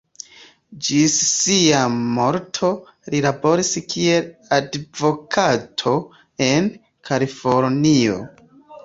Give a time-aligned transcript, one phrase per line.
[0.85, 1.81] Ĝis sia
[2.15, 2.69] morto,
[3.15, 4.25] li laboris kiel
[4.57, 5.95] advokato
[6.47, 6.71] en
[7.11, 8.17] Kalifornio.